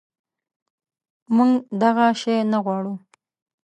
[1.35, 2.93] منږ دغه شی نه غواړو